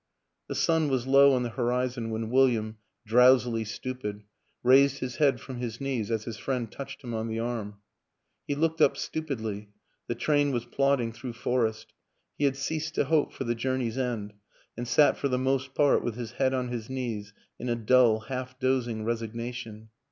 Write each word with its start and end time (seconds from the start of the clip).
The 0.47 0.55
sun 0.55 0.89
was 0.89 1.05
low 1.05 1.33
on 1.35 1.43
the 1.43 1.49
horizon 1.51 2.09
when 2.09 2.31
William, 2.31 2.77
drowsily 3.05 3.63
stupid, 3.63 4.23
raised 4.63 4.97
his 4.97 5.17
head 5.17 5.39
from 5.39 5.57
his 5.57 5.79
knees 5.79 6.09
as 6.09 6.23
his 6.23 6.37
friend 6.39 6.71
touched 6.71 7.03
him 7.03 7.13
on 7.13 7.27
the 7.27 7.37
arm. 7.37 7.75
He 8.47 8.55
looked 8.55 8.81
up 8.81 8.97
stupidly 8.97 9.69
the 10.07 10.15
train 10.15 10.51
was 10.51 10.65
plodding 10.65 11.11
through 11.13 11.33
forest; 11.33 11.93
he 12.35 12.45
had 12.45 12.55
ceased 12.57 12.95
to 12.95 13.03
hope 13.05 13.31
for 13.31 13.43
the 13.43 13.53
journey's 13.53 13.99
end 13.99 14.33
and 14.75 14.87
sat 14.87 15.17
for 15.17 15.27
the 15.27 15.37
most 15.37 15.75
part 15.75 16.03
with 16.03 16.15
his 16.15 16.31
head 16.31 16.51
on 16.55 16.69
his 16.69 16.89
knees 16.89 17.31
in 17.59 17.69
a 17.69 17.75
dull, 17.75 18.21
half 18.21 18.57
dozing 18.57 19.05
resigna 19.05 19.53
tion. 19.53 19.89